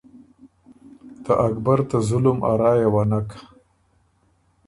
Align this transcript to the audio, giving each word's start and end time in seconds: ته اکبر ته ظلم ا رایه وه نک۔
ته 1.23 1.33
اکبر 1.47 1.79
ته 1.89 1.97
ظلم 2.09 2.37
ا 2.49 2.51
رایه 2.61 2.89
وه 2.93 3.03
نک۔ 3.09 3.29